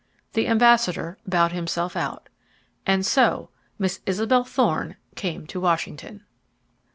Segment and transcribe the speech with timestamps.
[0.33, 2.27] The ambassador bowed himself out.
[2.87, 6.25] And so Miss Isabel Thorne came to Washington!